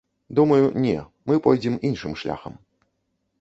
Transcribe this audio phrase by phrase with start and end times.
[0.37, 0.95] Думаю, не,
[1.31, 2.59] мы пойдзем іншым шляхам.